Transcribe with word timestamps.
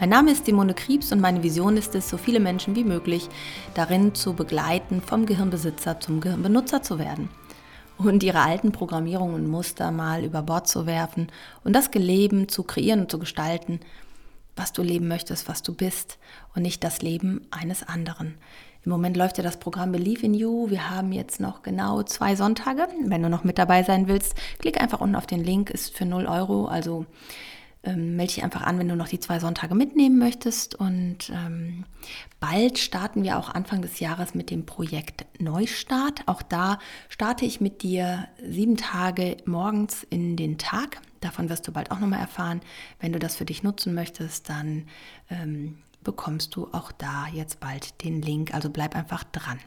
Mein 0.00 0.10
Name 0.10 0.30
ist 0.30 0.46
Simone 0.46 0.74
Kriebs 0.74 1.10
und 1.10 1.20
meine 1.20 1.42
Vision 1.42 1.76
ist 1.76 1.96
es, 1.96 2.08
so 2.08 2.18
viele 2.18 2.38
Menschen 2.38 2.76
wie 2.76 2.84
möglich 2.84 3.28
darin 3.74 4.14
zu 4.14 4.32
begleiten, 4.32 5.02
vom 5.02 5.26
Gehirnbesitzer 5.26 5.98
zum 5.98 6.20
Gehirnbenutzer 6.20 6.84
zu 6.84 7.00
werden 7.00 7.28
und 7.96 8.22
ihre 8.22 8.38
alten 8.38 8.70
Programmierungen 8.70 9.34
und 9.34 9.48
Muster 9.48 9.90
mal 9.90 10.22
über 10.22 10.42
Bord 10.42 10.68
zu 10.68 10.86
werfen 10.86 11.32
und 11.64 11.72
das 11.72 11.92
Leben 11.92 12.48
zu 12.48 12.62
kreieren 12.62 13.00
und 13.00 13.10
zu 13.10 13.18
gestalten, 13.18 13.80
was 14.54 14.72
du 14.72 14.84
leben 14.84 15.08
möchtest, 15.08 15.48
was 15.48 15.64
du 15.64 15.74
bist 15.74 16.18
und 16.54 16.62
nicht 16.62 16.84
das 16.84 17.02
Leben 17.02 17.48
eines 17.50 17.82
anderen. 17.82 18.36
Im 18.84 18.92
Moment 18.92 19.16
läuft 19.16 19.38
ja 19.38 19.42
das 19.42 19.58
Programm 19.58 19.90
Believe 19.90 20.24
in 20.24 20.32
You. 20.32 20.70
Wir 20.70 20.90
haben 20.90 21.10
jetzt 21.10 21.40
noch 21.40 21.62
genau 21.62 22.04
zwei 22.04 22.36
Sonntage. 22.36 22.86
Wenn 23.04 23.24
du 23.24 23.28
noch 23.28 23.42
mit 23.42 23.58
dabei 23.58 23.82
sein 23.82 24.06
willst, 24.06 24.36
klick 24.60 24.80
einfach 24.80 25.00
unten 25.00 25.16
auf 25.16 25.26
den 25.26 25.42
Link, 25.42 25.70
ist 25.70 25.96
für 25.96 26.04
0 26.04 26.26
Euro. 26.26 26.66
Also 26.66 27.04
ähm, 27.84 28.16
melde 28.16 28.34
dich 28.34 28.44
einfach 28.44 28.62
an, 28.62 28.78
wenn 28.78 28.88
du 28.88 28.96
noch 28.96 29.08
die 29.08 29.20
zwei 29.20 29.38
Sonntage 29.38 29.74
mitnehmen 29.74 30.18
möchtest. 30.18 30.74
Und 30.74 31.30
ähm, 31.30 31.84
bald 32.40 32.78
starten 32.78 33.22
wir 33.22 33.38
auch 33.38 33.50
Anfang 33.50 33.82
des 33.82 34.00
Jahres 34.00 34.34
mit 34.34 34.50
dem 34.50 34.66
Projekt 34.66 35.26
Neustart. 35.40 36.22
Auch 36.26 36.42
da 36.42 36.78
starte 37.08 37.44
ich 37.44 37.60
mit 37.60 37.82
dir 37.82 38.28
sieben 38.44 38.76
Tage 38.76 39.36
morgens 39.44 40.04
in 40.10 40.36
den 40.36 40.58
Tag. 40.58 41.00
Davon 41.20 41.48
wirst 41.48 41.66
du 41.66 41.72
bald 41.72 41.90
auch 41.90 42.00
nochmal 42.00 42.20
erfahren. 42.20 42.60
Wenn 43.00 43.12
du 43.12 43.18
das 43.18 43.36
für 43.36 43.44
dich 43.44 43.62
nutzen 43.62 43.94
möchtest, 43.94 44.48
dann 44.48 44.86
ähm, 45.30 45.78
bekommst 46.02 46.54
du 46.56 46.68
auch 46.72 46.92
da 46.92 47.26
jetzt 47.32 47.60
bald 47.60 48.02
den 48.04 48.22
Link. 48.22 48.54
Also 48.54 48.70
bleib 48.70 48.94
einfach 48.94 49.24
dran. 49.24 49.58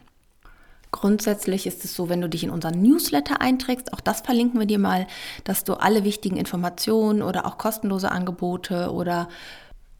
Grundsätzlich 0.92 1.66
ist 1.66 1.84
es 1.84 1.94
so, 1.94 2.08
wenn 2.08 2.20
du 2.20 2.28
dich 2.28 2.44
in 2.44 2.50
unseren 2.50 2.80
Newsletter 2.80 3.40
einträgst, 3.40 3.92
auch 3.94 4.00
das 4.00 4.20
verlinken 4.20 4.60
wir 4.60 4.66
dir 4.66 4.78
mal, 4.78 5.06
dass 5.42 5.64
du 5.64 5.74
alle 5.74 6.04
wichtigen 6.04 6.36
Informationen 6.36 7.22
oder 7.22 7.46
auch 7.46 7.56
kostenlose 7.58 8.12
Angebote 8.12 8.92
oder 8.92 9.28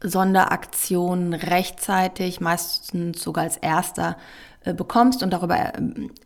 Sonderaktionen 0.01 1.33
rechtzeitig, 1.33 2.41
meistens 2.41 3.23
sogar 3.23 3.45
als 3.45 3.57
erster, 3.57 4.17
äh, 4.65 4.73
bekommst 4.73 5.23
und 5.23 5.31
darüber 5.31 5.73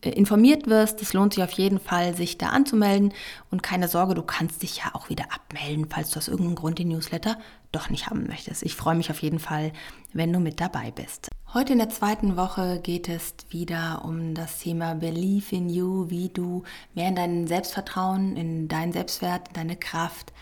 äh, 0.01 0.09
informiert 0.09 0.67
wirst. 0.67 1.01
Es 1.01 1.13
lohnt 1.13 1.33
sich 1.33 1.43
auf 1.43 1.51
jeden 1.51 1.79
Fall, 1.79 2.13
sich 2.13 2.37
da 2.37 2.49
anzumelden. 2.49 3.13
Und 3.49 3.63
keine 3.63 3.87
Sorge, 3.87 4.15
du 4.15 4.23
kannst 4.23 4.63
dich 4.63 4.77
ja 4.77 4.93
auch 4.93 5.09
wieder 5.09 5.25
abmelden, 5.33 5.87
falls 5.89 6.11
du 6.11 6.17
aus 6.17 6.27
irgendeinem 6.27 6.55
Grund 6.55 6.79
den 6.79 6.89
Newsletter 6.89 7.37
doch 7.71 7.89
nicht 7.89 8.07
haben 8.07 8.27
möchtest. 8.27 8.63
Ich 8.63 8.75
freue 8.75 8.95
mich 8.95 9.11
auf 9.11 9.21
jeden 9.21 9.39
Fall, 9.39 9.71
wenn 10.13 10.33
du 10.33 10.39
mit 10.39 10.59
dabei 10.59 10.91
bist. 10.91 11.26
Heute 11.53 11.71
in 11.71 11.79
der 11.79 11.87
zweiten 11.87 12.35
Woche 12.35 12.81
geht 12.83 13.07
es 13.07 13.33
wieder 13.49 14.01
um 14.03 14.33
das 14.33 14.59
Thema 14.59 14.95
Believe 14.95 15.55
in 15.55 15.69
You, 15.69 16.09
wie 16.09 16.27
du 16.27 16.63
mehr 16.93 17.07
in 17.07 17.15
dein 17.15 17.47
Selbstvertrauen, 17.47 18.35
in 18.35 18.67
deinen 18.67 18.91
Selbstwert, 18.91 19.47
in 19.47 19.53
deine 19.53 19.77
Kraft 19.77 20.33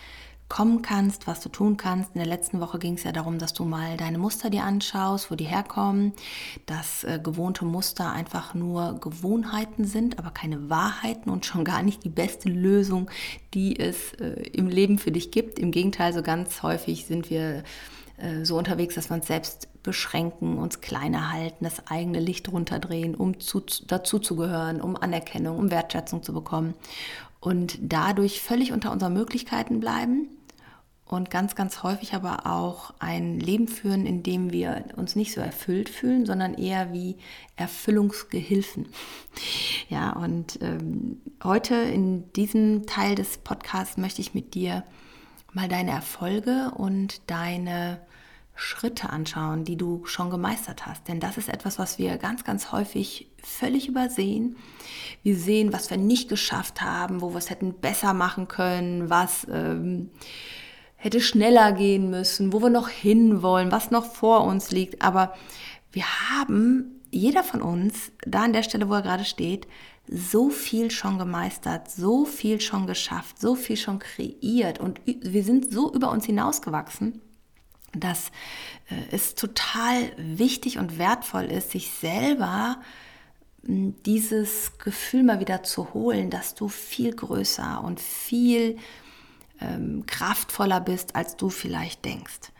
kommen 0.49 0.81
kannst, 0.81 1.27
was 1.27 1.41
du 1.41 1.49
tun 1.49 1.77
kannst. 1.77 2.15
In 2.15 2.19
der 2.19 2.27
letzten 2.27 2.59
Woche 2.59 2.79
ging 2.79 2.95
es 2.95 3.03
ja 3.03 3.11
darum, 3.11 3.37
dass 3.37 3.53
du 3.53 3.65
mal 3.65 3.97
deine 3.97 4.17
Muster 4.17 4.49
dir 4.49 4.63
anschaust, 4.63 5.29
wo 5.29 5.35
die 5.35 5.45
herkommen, 5.45 6.13
dass 6.65 7.03
äh, 7.03 7.19
gewohnte 7.21 7.65
Muster 7.65 8.11
einfach 8.11 8.55
nur 8.55 8.99
Gewohnheiten 8.99 9.85
sind, 9.85 10.17
aber 10.17 10.31
keine 10.31 10.71
Wahrheiten 10.71 11.29
und 11.29 11.45
schon 11.45 11.65
gar 11.65 11.83
nicht 11.83 12.03
die 12.03 12.09
beste 12.09 12.49
Lösung, 12.49 13.11
die 13.53 13.79
es 13.79 14.13
äh, 14.13 14.41
im 14.53 14.69
Leben 14.69 14.97
für 14.97 15.11
dich 15.11 15.29
gibt. 15.29 15.59
Im 15.59 15.69
Gegenteil, 15.69 16.13
so 16.13 16.23
ganz 16.23 16.63
häufig 16.63 17.05
sind 17.05 17.29
wir 17.29 17.63
so 18.43 18.57
unterwegs, 18.57 18.95
dass 18.95 19.09
wir 19.09 19.15
uns 19.15 19.27
selbst 19.27 19.67
beschränken, 19.83 20.57
uns 20.57 20.81
kleiner 20.81 21.31
halten, 21.31 21.65
das 21.65 21.87
eigene 21.87 22.19
Licht 22.19 22.51
runterdrehen, 22.51 23.13
um 23.13 23.39
zu, 23.39 23.61
dazu 23.87 24.19
zu 24.19 24.35
gehören, 24.35 24.81
um 24.81 24.95
Anerkennung, 24.95 25.57
um 25.57 25.71
Wertschätzung 25.71 26.23
zu 26.23 26.33
bekommen 26.33 26.73
und 27.39 27.77
dadurch 27.81 28.41
völlig 28.41 28.71
unter 28.71 28.91
unseren 28.91 29.13
Möglichkeiten 29.13 29.79
bleiben 29.79 30.29
und 31.05 31.29
ganz, 31.29 31.53
ganz 31.53 31.83
häufig 31.83 32.15
aber 32.15 32.47
auch 32.47 32.93
ein 32.97 33.39
Leben 33.39 33.67
führen, 33.67 34.07
in 34.07 34.23
dem 34.23 34.51
wir 34.51 34.85
uns 34.95 35.15
nicht 35.15 35.33
so 35.33 35.41
erfüllt 35.41 35.87
fühlen, 35.87 36.25
sondern 36.25 36.55
eher 36.55 36.91
wie 36.93 37.17
Erfüllungsgehilfen. 37.55 38.87
Ja, 39.89 40.13
und 40.13 40.59
ähm, 40.61 41.21
heute 41.43 41.75
in 41.75 42.31
diesem 42.33 42.87
Teil 42.87 43.13
des 43.13 43.37
Podcasts 43.37 43.97
möchte 43.97 44.19
ich 44.21 44.33
mit 44.33 44.55
dir 44.55 44.83
mal 45.55 45.67
deine 45.69 45.91
Erfolge 45.91 46.71
und 46.75 47.21
deine 47.29 47.99
Schritte 48.55 49.09
anschauen, 49.09 49.65
die 49.65 49.75
du 49.75 50.05
schon 50.05 50.29
gemeistert 50.29 50.85
hast. 50.85 51.07
Denn 51.07 51.19
das 51.19 51.37
ist 51.37 51.49
etwas, 51.49 51.79
was 51.79 51.97
wir 51.97 52.17
ganz, 52.17 52.43
ganz 52.43 52.71
häufig 52.71 53.29
völlig 53.41 53.87
übersehen. 53.87 54.55
Wir 55.23 55.35
sehen, 55.35 55.73
was 55.73 55.89
wir 55.89 55.97
nicht 55.97 56.29
geschafft 56.29 56.81
haben, 56.81 57.21
wo 57.21 57.31
wir 57.31 57.37
es 57.37 57.49
hätten 57.49 57.73
besser 57.73 58.13
machen 58.13 58.47
können, 58.47 59.09
was 59.09 59.47
ähm, 59.51 60.09
hätte 60.95 61.19
schneller 61.19 61.71
gehen 61.73 62.09
müssen, 62.09 62.53
wo 62.53 62.61
wir 62.61 62.69
noch 62.69 62.89
hinwollen, 62.89 63.71
was 63.71 63.91
noch 63.91 64.05
vor 64.05 64.45
uns 64.45 64.71
liegt. 64.71 65.01
Aber 65.01 65.33
wir 65.91 66.05
haben, 66.29 67.01
jeder 67.11 67.43
von 67.43 67.61
uns, 67.61 68.11
da 68.25 68.43
an 68.43 68.53
der 68.53 68.63
Stelle, 68.63 68.89
wo 68.89 68.93
er 68.93 69.01
gerade 69.01 69.25
steht, 69.25 69.67
so 70.07 70.49
viel 70.49 70.91
schon 70.91 71.17
gemeistert, 71.17 71.89
so 71.89 72.25
viel 72.25 72.61
schon 72.61 72.87
geschafft, 72.87 73.39
so 73.39 73.55
viel 73.55 73.77
schon 73.77 73.99
kreiert 73.99 74.79
und 74.79 75.01
wir 75.05 75.43
sind 75.43 75.71
so 75.71 75.93
über 75.93 76.11
uns 76.11 76.25
hinausgewachsen 76.25 77.21
dass 77.99 78.29
äh, 78.89 78.95
es 79.11 79.35
total 79.35 80.11
wichtig 80.17 80.77
und 80.77 80.97
wertvoll 80.97 81.45
ist, 81.45 81.71
sich 81.71 81.91
selber 81.91 82.81
hm, 83.65 83.95
dieses 84.03 84.77
Gefühl 84.77 85.23
mal 85.23 85.39
wieder 85.39 85.63
zu 85.63 85.93
holen, 85.93 86.29
dass 86.29 86.55
du 86.55 86.67
viel 86.67 87.13
größer 87.15 87.83
und 87.83 87.99
viel 87.99 88.77
ähm, 89.61 90.05
kraftvoller 90.05 90.81
bist, 90.81 91.15
als 91.15 91.37
du 91.37 91.49
vielleicht 91.49 92.05
denkst. 92.05 92.51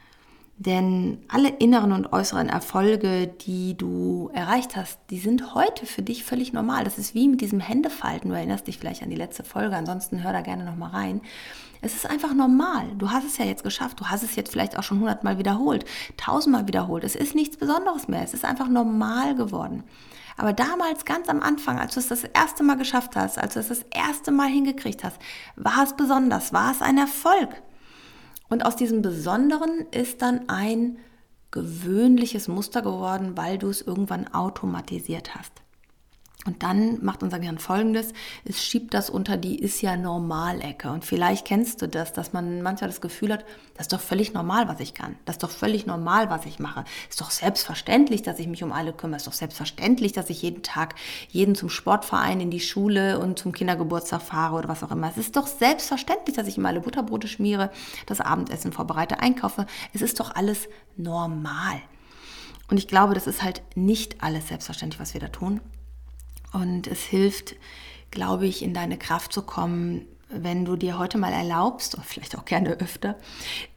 Denn 0.58 1.20
alle 1.28 1.50
inneren 1.50 1.92
und 1.92 2.14
äußeren 2.14 2.48
Erfolge, 2.48 3.28
die 3.28 3.76
du 3.76 4.30
erreicht 4.34 4.78
hast, 4.78 5.00
die 5.10 5.20
sind 5.20 5.54
heute 5.54 5.86
für 5.86 6.02
dich 6.02 6.24
völlig 6.24 6.54
normal. 6.54 6.86
Das 6.86 6.98
ist 6.98 7.14
wie 7.14 7.28
mit 7.28 7.42
diesem 7.42 7.60
Händefalten. 7.60 8.30
Du 8.30 8.36
erinnerst 8.38 8.68
dich 8.68 8.78
vielleicht 8.78 9.04
an 9.04 9.10
die 9.10 9.18
letzte 9.18 9.44
Folge, 9.44 9.76
ansonsten 9.76 10.24
hör 10.24 10.32
da 10.32 10.40
gerne 10.40 10.64
nochmal 10.64 10.92
rein. 10.92 11.22
Es 11.82 11.94
ist 11.94 12.10
einfach 12.10 12.34
normal. 12.34 12.86
Du 12.98 13.12
hast 13.12 13.26
es 13.26 13.38
ja 13.38 13.44
jetzt 13.44 13.64
geschafft. 13.64 14.00
Du 14.00 14.06
hast 14.06 14.24
es 14.24 14.38
jetzt 14.38 14.50
vielleicht 14.50 14.80
auch 14.80 14.84
schon 14.84 15.00
hundertmal 15.00 15.38
wiederholt, 15.38 15.84
tausendmal 16.16 16.68
wiederholt. 16.68 17.04
Es 17.04 17.16
ist 17.16 17.36
nichts 17.36 17.58
Besonderes 17.58 18.08
mehr. 18.08 18.24
Es 18.24 18.34
ist 18.34 18.46
einfach 18.46 18.70
normal 18.70 19.36
geworden. 19.36 19.84
Aber 20.38 20.54
damals, 20.54 21.04
ganz 21.04 21.28
am 21.28 21.42
Anfang, 21.42 21.80
als 21.80 21.96
du 21.96 22.00
es 22.00 22.08
das 22.08 22.24
erste 22.24 22.64
Mal 22.64 22.76
geschafft 22.76 23.18
hast, 23.18 23.38
als 23.38 23.56
du 23.56 23.60
es 23.60 23.68
das 23.68 23.86
erste 23.94 24.32
Mal 24.32 24.48
hingekriegt 24.48 25.04
hast, 25.04 25.18
war 25.58 25.84
es 25.84 25.96
besonders, 25.96 26.54
war 26.54 26.72
es 26.72 26.82
ein 26.82 26.98
Erfolg. 26.98 27.62
Und 28.50 28.66
aus 28.66 28.76
diesem 28.76 29.02
Besonderen 29.02 29.88
ist 29.92 30.22
dann 30.22 30.50
ein 30.50 30.98
gewöhnliches 31.52 32.48
Muster 32.48 32.82
geworden, 32.82 33.38
weil 33.38 33.58
du 33.58 33.70
es 33.70 33.82
irgendwann 33.82 34.28
automatisiert 34.34 35.36
hast. 35.36 35.65
Und 36.46 36.62
dann 36.62 37.04
macht 37.04 37.24
unser 37.24 37.40
Gehirn 37.40 37.58
folgendes, 37.58 38.14
es 38.44 38.64
schiebt 38.64 38.94
das 38.94 39.10
unter 39.10 39.36
die 39.36 39.58
ist 39.58 39.82
ja 39.82 39.98
normal-Ecke. 39.98 40.92
Und 40.92 41.04
vielleicht 41.04 41.46
kennst 41.46 41.82
du 41.82 41.88
das, 41.88 42.14
dass 42.14 42.34
man 42.34 42.62
manchmal 42.62 42.88
das 42.88 43.02
Gefühl 43.02 43.34
hat, 43.34 43.46
das 43.74 43.86
ist 43.86 43.94
doch 43.94 44.00
völlig 44.00 44.34
normal, 44.34 44.68
was 44.68 44.80
ich 44.80 44.94
kann. 44.94 45.16
Das 45.26 45.38
ist 45.38 45.44
doch 45.44 45.50
völlig 45.50 45.88
normal, 45.88 46.30
was 46.30 46.46
ich 46.46 46.60
mache. 46.60 46.86
Ist 47.10 47.20
doch 47.20 47.32
selbstverständlich, 47.32 48.22
dass 48.22 48.38
ich 48.38 48.48
mich 48.48 48.64
um 48.64 48.72
alle 48.72 48.94
kümmere. 48.94 49.18
Ist 49.18 49.26
doch 49.26 49.34
selbstverständlich, 49.34 50.14
dass 50.14 50.30
ich 50.30 50.44
jeden 50.44 50.62
Tag 50.62 50.94
jeden 51.30 51.56
zum 51.56 51.70
Sportverein, 51.70 52.40
in 52.40 52.52
die 52.52 52.60
Schule 52.60 53.18
und 53.18 53.40
zum 53.40 53.52
Kindergeburtstag 53.52 54.22
fahre 54.22 54.56
oder 54.56 54.70
was 54.70 54.84
auch 54.84 54.92
immer. 54.92 55.10
Es 55.10 55.18
ist 55.18 55.36
doch 55.36 55.48
selbstverständlich, 55.48 56.36
dass 56.36 56.48
ich 56.48 56.60
immer 56.60 56.70
alle 56.70 56.82
Butterbrote 56.82 57.28
schmiere, 57.28 57.72
das 58.06 58.22
Abendessen 58.22 58.72
vorbereite, 58.72 59.20
einkaufe. 59.20 59.66
Es 59.94 60.04
ist 60.04 60.20
doch 60.20 60.36
alles 60.36 60.70
normal. 60.96 61.82
Und 62.70 62.78
ich 62.78 62.88
glaube, 62.88 63.16
das 63.16 63.26
ist 63.26 63.42
halt 63.42 63.64
nicht 63.76 64.24
alles 64.24 64.48
selbstverständlich, 64.50 65.00
was 65.00 65.16
wir 65.16 65.22
da 65.22 65.28
tun. 65.28 65.60
Und 66.54 66.88
es 66.88 67.02
hilft, 67.02 67.56
glaube 68.12 68.48
ich, 68.48 68.64
in 68.64 68.74
deine 68.74 68.98
Kraft 68.98 69.34
zu 69.34 69.42
kommen, 69.42 70.06
wenn 70.30 70.66
du 70.66 70.76
dir 70.76 70.98
heute 70.98 71.18
mal 71.18 71.32
erlaubst, 71.32 71.96
oder 71.96 72.04
vielleicht 72.04 72.38
auch 72.38 72.46
gerne 72.46 72.72
öfter, 72.80 73.16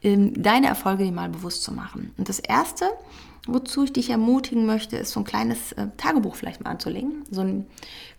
ähm, 0.01 0.41
deine 0.41 0.67
Erfolge 0.67 1.03
dir 1.03 1.11
mal 1.11 1.29
bewusst 1.29 1.63
zu 1.63 1.71
machen. 1.71 2.13
Und 2.17 2.29
das 2.29 2.39
Erste, 2.39 2.89
wozu 3.47 3.83
ich 3.83 3.93
dich 3.93 4.09
ermutigen 4.09 4.65
möchte, 4.65 4.97
ist 4.97 5.11
so 5.11 5.19
ein 5.19 5.25
kleines 5.25 5.71
äh, 5.73 5.87
Tagebuch 5.97 6.35
vielleicht 6.35 6.63
mal 6.63 6.71
anzulegen. 6.71 7.23
So 7.29 7.41
ein 7.41 7.67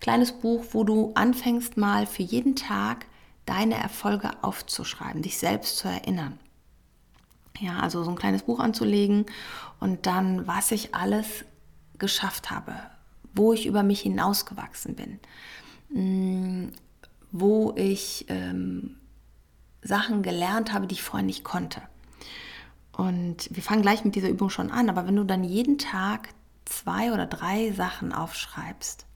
kleines 0.01 0.33
Buch, 0.33 0.65
wo 0.73 0.85
du 0.85 1.13
anfängst 1.15 1.77
mal 1.77 2.07
für 2.07 2.23
jeden 2.23 2.57
Tag 2.57 3.07
deine 3.47 3.75
Erfolge 3.75 4.31
aufzuschreiben, 4.43 5.23
dich 5.23 5.39
selbst 5.39 5.79
zu 5.79 5.89
erinnern. 5.89 6.39
Ja, 7.59 7.81
also 7.81 8.05
so 8.05 8.11
ein 8.11 8.17
kleines 8.17 8.43
Buch 8.43 8.61
anzulegen 8.61 9.27
und 9.81 10.07
dann, 10.07 10.47
was 10.47 10.71
ich 10.71 10.95
alles 10.95 11.45
geschafft 11.99 12.51
habe, 12.51 12.75
wo 13.35 13.53
ich 13.53 13.67
über 13.67 13.83
mich 13.83 14.01
hinausgewachsen 14.01 14.95
bin, 14.95 15.21
mm, 15.91 16.73
wo 17.33 17.73
ich 17.77 18.27
ähm, 18.29 18.97
Sachen 19.83 20.23
gelernt 20.23 20.73
habe, 20.73 20.87
die 20.87 20.95
ich 20.95 21.03
vorher 21.03 21.27
nicht 21.27 21.45
konnte. 21.45 21.83
Und 22.93 23.49
wir 23.51 23.63
fangen 23.63 23.83
gleich 23.83 24.05
mit 24.05 24.15
dieser 24.15 24.29
Übung 24.29 24.51
schon 24.51 24.71
an, 24.71 24.91
aber 24.91 25.07
wenn 25.07 25.17
du 25.17 25.25
dann 25.25 25.45
jeden 25.45 25.79
Tag 25.79 26.29
zwei 26.65 27.13
oder 27.13 27.27
drei 27.27 27.73
Sachen 27.73 28.13
aufschreibst, 28.13 29.07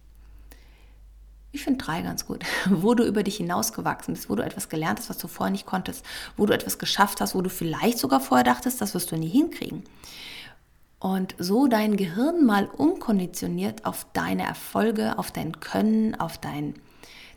ich 1.54 1.62
finde 1.62 1.84
drei 1.84 2.02
ganz 2.02 2.26
gut, 2.26 2.44
wo 2.68 2.94
du 2.94 3.04
über 3.04 3.22
dich 3.22 3.36
hinausgewachsen 3.36 4.14
bist, 4.14 4.28
wo 4.28 4.34
du 4.34 4.44
etwas 4.44 4.68
gelernt 4.68 4.98
hast, 4.98 5.10
was 5.10 5.18
du 5.18 5.28
vorher 5.28 5.52
nicht 5.52 5.66
konntest, 5.66 6.04
wo 6.36 6.46
du 6.46 6.52
etwas 6.52 6.78
geschafft 6.78 7.20
hast, 7.20 7.34
wo 7.34 7.42
du 7.42 7.50
vielleicht 7.50 7.98
sogar 7.98 8.20
vorher 8.20 8.44
dachtest, 8.44 8.80
das 8.80 8.94
wirst 8.94 9.12
du 9.12 9.16
nie 9.16 9.28
hinkriegen. 9.28 9.84
Und 11.04 11.34
so 11.36 11.66
dein 11.66 11.98
Gehirn 11.98 12.46
mal 12.46 12.64
umkonditioniert 12.64 13.84
auf 13.84 14.06
deine 14.14 14.44
Erfolge, 14.44 15.18
auf 15.18 15.30
dein 15.30 15.60
Können, 15.60 16.14
auf 16.14 16.38
dein, 16.38 16.76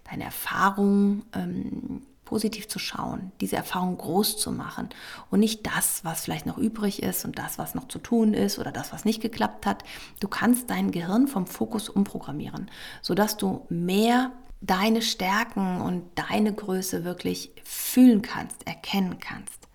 deine 0.09 0.23
Erfahrung, 0.23 1.23
ähm, 1.33 2.01
positiv 2.23 2.69
zu 2.69 2.79
schauen, 2.79 3.33
diese 3.41 3.57
Erfahrung 3.57 3.97
groß 3.97 4.37
zu 4.37 4.53
machen 4.53 4.87
und 5.31 5.41
nicht 5.41 5.67
das, 5.67 6.05
was 6.05 6.21
vielleicht 6.21 6.45
noch 6.45 6.57
übrig 6.57 7.03
ist 7.03 7.25
und 7.25 7.37
das, 7.37 7.57
was 7.57 7.75
noch 7.75 7.89
zu 7.89 7.99
tun 7.99 8.33
ist 8.33 8.57
oder 8.57 8.71
das, 8.71 8.93
was 8.93 9.03
nicht 9.03 9.21
geklappt 9.21 9.65
hat. 9.65 9.83
Du 10.21 10.29
kannst 10.29 10.69
dein 10.69 10.91
Gehirn 10.91 11.27
vom 11.27 11.45
Fokus 11.45 11.89
umprogrammieren, 11.89 12.71
sodass 13.01 13.35
du 13.35 13.65
mehr 13.67 14.31
deine 14.61 15.01
Stärken 15.01 15.81
und 15.81 16.05
deine 16.15 16.53
Größe 16.53 17.03
wirklich 17.03 17.51
fühlen 17.65 18.21
kannst, 18.21 18.65
erkennen 18.65 19.19
kannst. 19.19 19.66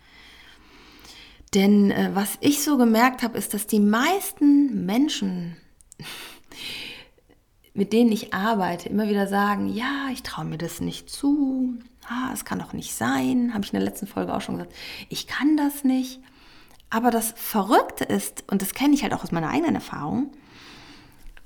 Denn 1.54 1.90
äh, 1.90 2.10
was 2.14 2.38
ich 2.40 2.62
so 2.62 2.78
gemerkt 2.78 3.22
habe, 3.22 3.36
ist, 3.36 3.54
dass 3.54 3.66
die 3.66 3.80
meisten 3.80 4.86
Menschen, 4.86 5.56
mit 7.74 7.92
denen 7.92 8.12
ich 8.12 8.32
arbeite, 8.32 8.88
immer 8.88 9.08
wieder 9.08 9.26
sagen, 9.26 9.68
ja, 9.68 10.08
ich 10.12 10.22
traue 10.22 10.46
mir 10.46 10.58
das 10.58 10.80
nicht 10.80 11.10
zu, 11.10 11.74
ah, 12.08 12.30
es 12.32 12.44
kann 12.44 12.58
doch 12.58 12.72
nicht 12.72 12.94
sein, 12.94 13.52
habe 13.54 13.64
ich 13.64 13.72
in 13.72 13.78
der 13.78 13.88
letzten 13.88 14.06
Folge 14.06 14.34
auch 14.34 14.40
schon 14.40 14.56
gesagt, 14.56 14.74
ich 15.08 15.26
kann 15.26 15.56
das 15.56 15.84
nicht. 15.84 16.20
Aber 16.90 17.10
das 17.10 17.32
Verrückte 17.36 18.04
ist, 18.04 18.44
und 18.50 18.60
das 18.60 18.74
kenne 18.74 18.94
ich 18.94 19.02
halt 19.02 19.14
auch 19.14 19.24
aus 19.24 19.32
meiner 19.32 19.48
eigenen 19.48 19.76
Erfahrung, 19.76 20.30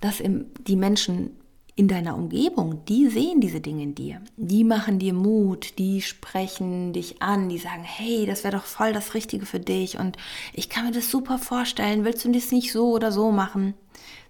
dass 0.00 0.20
die 0.20 0.76
Menschen 0.76 1.36
in 1.78 1.88
deiner 1.88 2.16
Umgebung, 2.16 2.86
die 2.86 3.08
sehen 3.08 3.42
diese 3.42 3.60
Dinge 3.60 3.82
in 3.82 3.94
dir. 3.94 4.22
Die 4.38 4.64
machen 4.64 4.98
dir 4.98 5.12
Mut, 5.12 5.78
die 5.78 6.00
sprechen 6.00 6.94
dich 6.94 7.20
an, 7.20 7.50
die 7.50 7.58
sagen, 7.58 7.84
hey, 7.84 8.24
das 8.24 8.44
wäre 8.44 8.56
doch 8.56 8.64
voll 8.64 8.94
das 8.94 9.12
Richtige 9.12 9.44
für 9.44 9.60
dich 9.60 9.98
und 9.98 10.16
ich 10.54 10.70
kann 10.70 10.86
mir 10.86 10.92
das 10.92 11.10
super 11.10 11.38
vorstellen, 11.38 12.04
willst 12.04 12.24
du 12.24 12.32
das 12.32 12.50
nicht 12.50 12.72
so 12.72 12.92
oder 12.92 13.12
so 13.12 13.30
machen? 13.30 13.74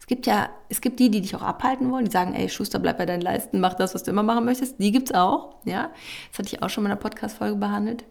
Es 0.00 0.08
gibt 0.08 0.26
ja, 0.26 0.50
es 0.69 0.81
gibt 0.81 0.98
die, 0.98 1.08
die 1.08 1.20
dich 1.20 1.37
auch 1.37 1.43
abhalten 1.43 1.90
wollen, 1.93 2.06
die 2.06 2.10
sagen, 2.10 2.34
ey, 2.34 2.48
Schuster, 2.48 2.81
bleib 2.81 2.98
bei 2.98 3.06
deinen 3.06 3.22
Leisten, 3.22 3.60
mach 3.60 3.75
das, 3.75 3.94
was 3.94 4.02
du 4.02 4.10
immer 4.10 4.25
machen 4.25 4.44
möchtest. 4.44 4.81
Die 4.81 4.90
gibt 4.90 5.10
es 5.10 5.14
auch, 5.14 5.54
ja. 5.64 5.90
Das 6.31 6.40
hatte 6.40 6.48
ich 6.48 6.62
auch 6.62 6.70
schon 6.70 6.84
in 6.84 6.90
einer 6.90 7.00
Podcast-Folge 7.00 7.56
behandelt. 7.56 8.04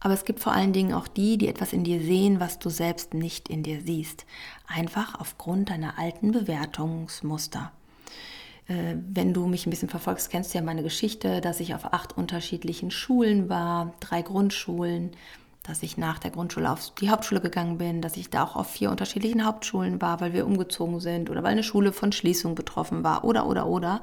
Aber 0.00 0.12
es 0.12 0.26
gibt 0.26 0.40
vor 0.40 0.52
allen 0.52 0.74
Dingen 0.74 0.92
auch 0.92 1.08
die, 1.08 1.38
die 1.38 1.48
etwas 1.48 1.72
in 1.72 1.84
dir 1.84 2.00
sehen, 2.00 2.40
was 2.40 2.58
du 2.58 2.68
selbst 2.68 3.14
nicht 3.14 3.48
in 3.48 3.62
dir 3.62 3.80
siehst. 3.80 4.26
Einfach 4.66 5.18
aufgrund 5.18 5.70
deiner 5.70 5.98
alten 5.98 6.32
Bewertungsmuster. 6.32 7.72
Äh, 8.66 8.96
wenn 9.12 9.34
du 9.34 9.46
mich 9.46 9.66
ein 9.66 9.70
bisschen 9.70 9.88
verfolgst, 9.88 10.30
kennst 10.30 10.54
du 10.54 10.58
ja 10.58 10.64
meine 10.64 10.82
Geschichte, 10.82 11.40
dass 11.40 11.60
ich 11.60 11.74
auf 11.74 11.92
acht 11.92 12.16
unterschiedlichen 12.16 12.90
Schulen 12.90 13.48
war, 13.48 13.94
drei 14.00 14.22
Grundschulen, 14.22 15.12
dass 15.62 15.82
ich 15.82 15.96
nach 15.96 16.18
der 16.18 16.30
Grundschule 16.30 16.70
auf 16.70 16.92
die 17.00 17.10
Hauptschule 17.10 17.40
gegangen 17.40 17.78
bin, 17.78 18.02
dass 18.02 18.16
ich 18.16 18.30
da 18.30 18.44
auch 18.44 18.56
auf 18.56 18.70
vier 18.70 18.90
unterschiedlichen 18.90 19.44
Hauptschulen 19.44 20.00
war, 20.00 20.20
weil 20.20 20.32
wir 20.32 20.46
umgezogen 20.46 21.00
sind 21.00 21.30
oder 21.30 21.42
weil 21.42 21.52
eine 21.52 21.62
Schule 21.62 21.92
von 21.92 22.12
Schließung 22.12 22.54
betroffen 22.54 23.02
war 23.02 23.24
oder 23.24 23.46
oder 23.46 23.66
oder. 23.66 24.02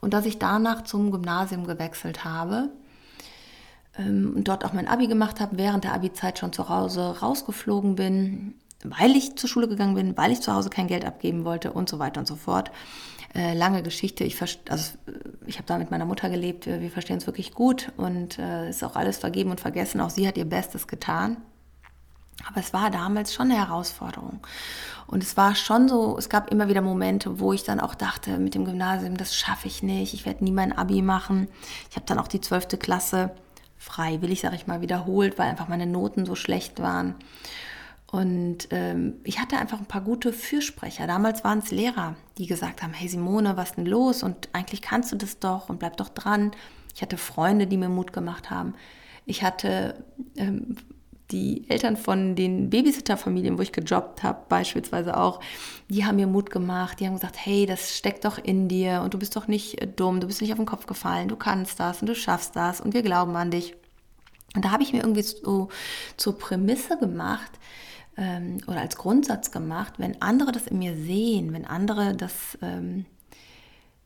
Und 0.00 0.12
dass 0.12 0.26
ich 0.26 0.38
danach 0.38 0.84
zum 0.84 1.10
Gymnasium 1.10 1.66
gewechselt 1.66 2.24
habe 2.24 2.68
ähm, 3.98 4.34
und 4.36 4.48
dort 4.48 4.64
auch 4.64 4.74
mein 4.74 4.88
Abi 4.88 5.06
gemacht 5.06 5.40
habe, 5.40 5.56
während 5.56 5.84
der 5.84 5.94
Abi-Zeit 5.94 6.38
schon 6.38 6.52
zu 6.52 6.68
Hause 6.68 7.20
rausgeflogen 7.20 7.94
bin, 7.96 8.54
weil 8.84 9.16
ich 9.16 9.36
zur 9.36 9.48
Schule 9.48 9.66
gegangen 9.66 9.94
bin, 9.94 10.16
weil 10.16 10.30
ich 10.30 10.40
zu 10.40 10.52
Hause 10.52 10.70
kein 10.70 10.86
Geld 10.86 11.04
abgeben 11.04 11.44
wollte 11.44 11.72
und 11.72 11.88
so 11.88 11.98
weiter 11.98 12.20
und 12.20 12.26
so 12.26 12.36
fort. 12.36 12.70
Äh, 13.34 13.54
lange 13.54 13.82
Geschichte. 13.82 14.22
Ich, 14.22 14.40
also, 14.40 14.92
ich 15.46 15.56
habe 15.56 15.66
da 15.66 15.78
mit 15.78 15.90
meiner 15.90 16.04
Mutter 16.04 16.30
gelebt. 16.30 16.66
Wir, 16.66 16.80
wir 16.80 16.90
verstehen 16.90 17.16
es 17.16 17.26
wirklich 17.26 17.52
gut 17.52 17.90
und 17.96 18.38
äh, 18.38 18.68
ist 18.68 18.84
auch 18.84 18.94
alles 18.94 19.18
vergeben 19.18 19.50
und 19.50 19.60
vergessen. 19.60 20.00
Auch 20.00 20.10
sie 20.10 20.28
hat 20.28 20.36
ihr 20.36 20.44
Bestes 20.44 20.86
getan. 20.86 21.38
Aber 22.48 22.60
es 22.60 22.72
war 22.72 22.90
damals 22.90 23.32
schon 23.32 23.50
eine 23.50 23.58
Herausforderung. 23.58 24.40
Und 25.06 25.22
es 25.22 25.36
war 25.36 25.54
schon 25.54 25.88
so, 25.88 26.16
es 26.18 26.28
gab 26.28 26.50
immer 26.50 26.68
wieder 26.68 26.82
Momente, 26.82 27.40
wo 27.40 27.52
ich 27.52 27.64
dann 27.64 27.80
auch 27.80 27.94
dachte, 27.94 28.38
mit 28.38 28.54
dem 28.54 28.64
Gymnasium, 28.64 29.16
das 29.16 29.34
schaffe 29.34 29.68
ich 29.68 29.82
nicht, 29.82 30.14
ich 30.14 30.26
werde 30.26 30.44
nie 30.44 30.52
mein 30.52 30.76
Abi 30.76 31.02
machen. 31.02 31.48
Ich 31.90 31.96
habe 31.96 32.06
dann 32.06 32.18
auch 32.18 32.28
die 32.28 32.40
12. 32.40 32.78
Klasse 32.78 33.30
freiwillig, 33.78 34.40
sage 34.40 34.56
ich 34.56 34.66
mal, 34.66 34.80
wiederholt, 34.80 35.38
weil 35.38 35.48
einfach 35.48 35.68
meine 35.68 35.86
Noten 35.86 36.26
so 36.26 36.34
schlecht 36.34 36.80
waren. 36.80 37.14
Und 38.14 38.68
ähm, 38.70 39.14
ich 39.24 39.40
hatte 39.40 39.58
einfach 39.58 39.80
ein 39.80 39.86
paar 39.86 40.02
gute 40.02 40.32
Fürsprecher. 40.32 41.08
Damals 41.08 41.42
waren 41.42 41.58
es 41.58 41.72
Lehrer, 41.72 42.14
die 42.38 42.46
gesagt 42.46 42.80
haben, 42.80 42.92
hey 42.92 43.08
Simone, 43.08 43.56
was 43.56 43.74
denn 43.74 43.86
los? 43.86 44.22
Und 44.22 44.50
eigentlich 44.52 44.82
kannst 44.82 45.10
du 45.10 45.16
das 45.16 45.40
doch 45.40 45.68
und 45.68 45.80
bleib 45.80 45.96
doch 45.96 46.10
dran. 46.10 46.52
Ich 46.94 47.02
hatte 47.02 47.16
Freunde, 47.16 47.66
die 47.66 47.76
mir 47.76 47.88
Mut 47.88 48.12
gemacht 48.12 48.50
haben. 48.50 48.74
Ich 49.26 49.42
hatte 49.42 50.04
ähm, 50.36 50.76
die 51.32 51.68
Eltern 51.68 51.96
von 51.96 52.36
den 52.36 52.70
Babysitterfamilien, 52.70 53.58
wo 53.58 53.62
ich 53.62 53.72
gejobbt 53.72 54.22
habe, 54.22 54.44
beispielsweise 54.48 55.16
auch, 55.16 55.40
die 55.88 56.04
haben 56.04 56.14
mir 56.14 56.28
Mut 56.28 56.50
gemacht. 56.50 57.00
Die 57.00 57.08
haben 57.08 57.14
gesagt, 57.14 57.34
hey, 57.36 57.66
das 57.66 57.98
steckt 57.98 58.24
doch 58.24 58.38
in 58.38 58.68
dir 58.68 59.00
und 59.02 59.12
du 59.12 59.18
bist 59.18 59.34
doch 59.34 59.48
nicht 59.48 59.82
äh, 59.82 59.88
dumm, 59.88 60.20
du 60.20 60.28
bist 60.28 60.40
nicht 60.40 60.52
auf 60.52 60.58
den 60.58 60.66
Kopf 60.66 60.86
gefallen, 60.86 61.26
du 61.26 61.34
kannst 61.34 61.80
das 61.80 62.00
und 62.00 62.06
du 62.06 62.14
schaffst 62.14 62.54
das 62.54 62.80
und 62.80 62.94
wir 62.94 63.02
glauben 63.02 63.34
an 63.34 63.50
dich. 63.50 63.74
Und 64.54 64.64
da 64.64 64.70
habe 64.70 64.84
ich 64.84 64.92
mir 64.92 65.00
irgendwie 65.00 65.22
so 65.22 65.68
zur 66.16 66.38
Prämisse 66.38 66.96
gemacht, 66.96 67.50
ähm, 68.16 68.58
oder 68.66 68.80
als 68.80 68.96
Grundsatz 68.96 69.50
gemacht, 69.50 69.94
wenn 69.98 70.20
andere 70.22 70.52
das 70.52 70.66
in 70.66 70.78
mir 70.78 70.96
sehen, 70.96 71.52
wenn 71.52 71.64
andere 71.64 72.14
das 72.14 72.58
ähm, 72.62 73.06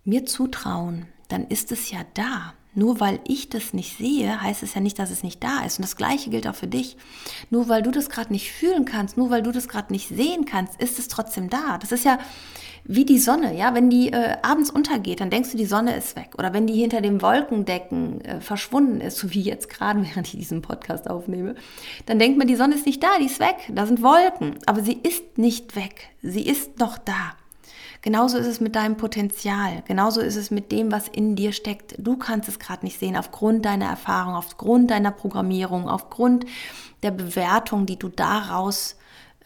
mir 0.05 0.25
zutrauen, 0.27 1.07
dann 1.29 1.47
ist 1.47 1.73
es 1.73 1.91
ja 1.91 2.01
da. 2.15 2.55
Nur 2.75 3.01
weil 3.01 3.19
ich 3.27 3.49
das 3.49 3.73
nicht 3.73 3.97
sehe, 3.97 4.41
heißt 4.41 4.63
es 4.63 4.75
ja 4.75 4.81
nicht, 4.81 4.99
dass 4.99 5.11
es 5.11 5.23
nicht 5.23 5.43
da 5.43 5.65
ist. 5.65 5.79
Und 5.79 5.83
das 5.83 5.97
Gleiche 5.97 6.31
gilt 6.31 6.47
auch 6.47 6.55
für 6.55 6.69
dich. 6.69 6.97
Nur 7.51 7.69
weil 7.69 7.83
du 7.83 7.91
das 7.91 8.09
gerade 8.09 8.33
nicht 8.33 8.53
fühlen 8.53 8.85
kannst, 8.85 9.17
nur 9.17 9.31
weil 9.31 9.43
du 9.43 9.51
das 9.51 9.69
gerade 9.69 9.93
nicht 9.93 10.09
sehen 10.09 10.45
kannst, 10.45 10.81
ist 10.81 10.99
es 10.99 11.09
trotzdem 11.09 11.51
da. 11.51 11.79
Das 11.79 11.93
ist 11.93 12.05
ja 12.05 12.19
wie 12.85 13.05
die 13.05 13.19
Sonne, 13.19 13.57
ja, 13.57 13.75
wenn 13.75 13.91
die 13.91 14.13
äh, 14.13 14.37
abends 14.43 14.71
untergeht, 14.71 15.21
dann 15.21 15.31
denkst 15.31 15.53
du, 15.53 15.57
die 15.57 15.67
Sonne 15.67 15.97
ist 15.97 16.17
weg. 16.17 16.31
Oder 16.39 16.53
wenn 16.53 16.67
die 16.67 16.75
hinter 16.75 17.01
dem 17.01 17.23
Wolkendecken 17.23 18.21
äh, 18.23 18.41
verschwunden 18.41 19.01
ist, 19.01 19.19
so 19.19 19.33
wie 19.33 19.43
jetzt 19.43 19.69
gerade, 19.69 20.03
während 20.09 20.27
ich 20.27 20.39
diesen 20.39 20.63
Podcast 20.63 21.09
aufnehme, 21.09 21.55
dann 22.07 22.19
denkt 22.19 22.39
man, 22.39 22.47
die 22.47 22.57
Sonne 22.57 22.75
ist 22.75 22.87
nicht 22.87 23.03
da, 23.03 23.19
die 23.21 23.27
ist 23.27 23.41
weg, 23.41 23.57
da 23.73 23.87
sind 23.87 24.03
Wolken. 24.03 24.59
Aber 24.67 24.83
sie 24.83 24.95
ist 24.95 25.39
nicht 25.39 25.77
weg, 25.77 26.11
sie 26.23 26.47
ist 26.47 26.79
noch 26.79 26.99
da. 26.99 27.35
Genauso 28.01 28.39
ist 28.39 28.47
es 28.47 28.61
mit 28.61 28.77
deinem 28.77 28.97
Potenzial, 28.97 29.83
genauso 29.87 30.21
ist 30.21 30.37
es 30.37 30.53
mit 30.53 30.71
dem, 30.71 30.93
was 30.93 31.09
in 31.09 31.35
dir 31.35 31.53
steckt. 31.53 31.97
Du 31.99 32.17
kannst 32.17 32.49
es 32.49 32.61
gerade 32.61 32.85
nicht 32.85 32.99
sehen 32.99 33.17
aufgrund 33.17 33.65
deiner 33.65 33.87
Erfahrung, 33.87 34.35
aufgrund 34.35 34.93
deiner 34.93 35.11
Programmierung, 35.11 35.89
aufgrund 35.89 36.47
der 37.03 37.11
Bewertung, 37.11 37.87
die 37.87 37.99
du 37.99 38.09
daraus 38.09 38.97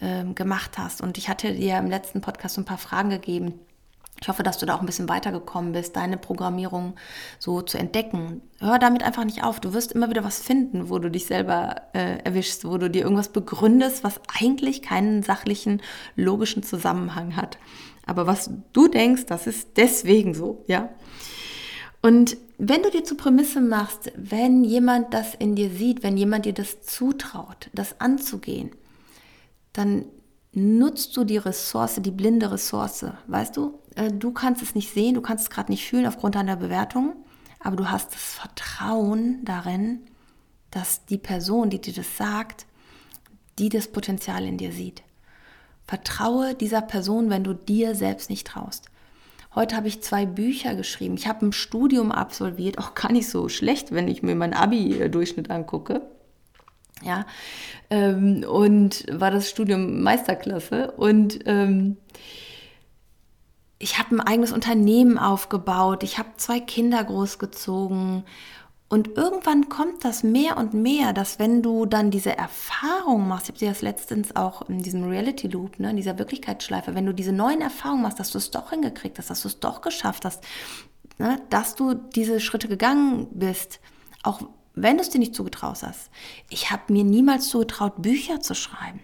ähm, 0.03 0.35
gemacht 0.35 0.77
hast. 0.77 1.01
Und 1.01 1.17
ich 1.17 1.29
hatte 1.29 1.55
dir 1.55 1.79
im 1.79 1.89
letzten 1.89 2.21
Podcast 2.21 2.59
ein 2.59 2.65
paar 2.65 2.79
Fragen 2.79 3.09
gegeben. 3.09 3.55
Ich 4.21 4.29
hoffe, 4.29 4.43
dass 4.43 4.59
du 4.59 4.67
da 4.67 4.77
auch 4.77 4.81
ein 4.81 4.87
bisschen 4.87 5.09
weitergekommen 5.09 5.73
bist, 5.73 5.97
deine 5.97 6.17
Programmierung 6.17 6.95
so 7.39 7.61
zu 7.61 7.77
entdecken. 7.79 8.41
Hör 8.61 8.79
damit 8.79 9.03
einfach 9.03 9.25
nicht 9.25 9.43
auf. 9.43 9.59
Du 9.59 9.75
wirst 9.75 9.93
immer 9.93 10.11
wieder 10.11 10.23
was 10.23 10.41
finden, 10.41 10.91
wo 10.91 10.99
du 11.01 11.11
dich 11.11 11.27
selber 11.27 11.83
äh, 11.93 12.19
erwischst, 12.19 12.65
wo 12.65 12.79
du 12.79 12.89
dir 12.89 13.03
irgendwas 13.03 13.31
begründest, 13.31 14.05
was 14.05 14.21
eigentlich 14.41 14.83
keinen 14.83 15.23
sachlichen, 15.23 15.83
logischen 16.15 16.63
Zusammenhang 16.63 17.37
hat. 17.37 17.59
Aber 18.07 18.27
was 18.27 18.51
du 18.73 18.89
denkst, 18.89 19.27
das 19.27 19.47
ist 19.47 19.77
deswegen 19.77 20.35
so, 20.35 20.65
ja. 20.67 20.91
Und 22.01 22.37
wenn 22.59 22.83
du 22.83 22.91
dir 22.91 23.05
zur 23.05 23.17
Prämisse 23.17 23.61
machst, 23.61 24.13
wenn 24.17 24.63
jemand 24.63 25.15
das 25.15 25.35
in 25.35 25.55
dir 25.55 25.71
sieht, 25.71 26.03
wenn 26.03 26.17
jemand 26.17 26.45
dir 26.45 26.53
das 26.53 26.83
zutraut, 26.83 27.71
das 27.73 28.01
anzugehen, 28.01 28.71
dann 29.73 30.07
nutzt 30.53 31.17
du 31.17 31.25
die 31.25 31.39
Ressource, 31.39 31.97
die 32.01 32.11
blinde 32.11 32.51
Ressource. 32.51 33.07
Weißt 33.27 33.57
du, 33.57 33.79
äh, 33.97 34.11
du 34.11 34.33
kannst 34.33 34.63
es 34.63 34.75
nicht 34.75 34.93
sehen, 34.93 35.15
du 35.15 35.23
kannst 35.23 35.45
es 35.45 35.51
gerade 35.51 35.71
nicht 35.71 35.87
fühlen 35.87 36.07
aufgrund 36.07 36.35
deiner 36.35 36.57
Bewertung, 36.57 37.17
aber 37.61 37.77
du 37.77 37.91
hast 37.91 38.13
das 38.13 38.23
Vertrauen 38.23 39.45
darin, 39.45 40.01
dass 40.71 41.05
die 41.07 41.19
Person, 41.19 41.71
die 41.71 41.81
dir 41.81 41.95
das 41.95 42.17
sagt, 42.17 42.67
die 43.59 43.69
das 43.69 43.89
Potenzial 43.89 44.45
in 44.45 44.59
dir 44.59 44.73
sieht. 44.73 45.03
Vertraue 45.87 46.55
dieser 46.55 46.81
Person, 46.81 47.29
wenn 47.29 47.45
du 47.45 47.55
dir 47.55 47.95
selbst 47.95 48.31
nicht 48.31 48.47
traust. 48.47 48.87
Heute 49.55 49.77
habe 49.77 49.89
ich 49.89 50.03
zwei 50.03 50.25
Bücher 50.25 50.75
geschrieben. 50.75 51.17
Ich 51.17 51.27
habe 51.27 51.45
ein 51.45 51.53
Studium 51.53 52.11
absolviert, 52.11 52.79
auch 52.79 52.95
gar 52.95 53.13
nicht 53.13 53.29
so 53.29 53.51
schlecht, 53.51 53.93
wenn 53.93 54.09
ich 54.09 54.23
mir 54.23 54.35
meinen 54.35 54.55
Abi-Durchschnitt 54.55 55.51
angucke 55.51 56.01
ja, 57.05 57.27
ähm, 57.91 58.45
und 58.49 59.05
war 59.11 59.31
das 59.31 59.51
Studium 59.51 60.03
Meisterklasse. 60.03 60.93
Und 60.93 61.41
ähm, 61.47 61.97
ich 63.79 63.99
habe 63.99 64.15
ein 64.15 64.21
eigenes 64.21 64.53
Unternehmen 64.53 65.19
aufgebaut, 65.19 66.03
ich 66.03 66.19
habe 66.19 66.31
zwei 66.37 66.61
Kinder 66.61 67.03
großgezogen. 67.03 68.25
Und 68.89 69.17
irgendwann 69.17 69.71
kommt 69.71 70.05
das 70.05 70.23
mehr 70.23 70.59
und 70.59 70.75
mehr, 70.75 71.15
dass 71.15 71.39
wenn 71.39 71.63
du 71.63 71.87
dann 71.87 72.11
diese 72.11 72.37
Erfahrung 72.37 73.27
machst, 73.27 73.47
ich 73.47 73.49
habe 73.49 73.59
dir 73.59 73.69
das 73.71 73.81
letztens 73.81 74.37
auch 74.37 74.69
in 74.69 74.83
diesem 74.83 75.05
Reality 75.05 75.49
Loop, 75.49 75.79
ne, 75.81 75.91
in 75.91 75.97
dieser 75.97 76.19
Wirklichkeitsschleife, 76.19 76.95
wenn 76.95 77.07
du 77.07 77.15
diese 77.15 77.33
neuen 77.33 77.63
Erfahrungen 77.63 78.03
machst, 78.03 78.21
dass 78.21 78.33
du 78.33 78.39
es 78.39 78.51
doch 78.51 78.69
hingekriegt 78.69 79.19
hast, 79.19 79.31
dass 79.31 79.41
du 79.43 79.49
es 79.49 79.61
doch 79.61 79.81
geschafft 79.81 80.27
hast, 80.27 80.45
ne, 81.17 81.41
dass 81.49 81.75
du 81.75 81.95
diese 81.95 82.39
Schritte 82.39 82.69
gegangen 82.69 83.29
bist, 83.33 83.81
auch 84.23 84.43
wenn 84.75 84.97
du 84.97 85.03
es 85.03 85.11
dir 85.11 85.19
nicht 85.19 85.35
zugetraut 85.35 85.83
hast. 85.83 86.11
Ich 86.49 86.71
habe 86.71 86.93
mir 86.93 87.05
niemals 87.05 87.49
zugetraut, 87.49 88.01
Bücher 88.01 88.41
zu 88.41 88.55
schreiben 88.55 89.01